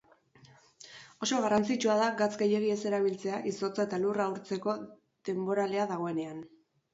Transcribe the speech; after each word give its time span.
Oso 1.25 1.41
garrantzitsua 1.43 1.97
da 1.99 2.07
gatz 2.21 2.29
gehiegi 2.43 2.71
ez 2.77 2.79
erabiltzea 2.93 3.43
izotza 3.53 3.85
eta 3.85 4.01
elurra 4.01 4.27
urtzeko 4.33 4.75
denboralea 5.31 5.87
dagoenean. 5.95 6.43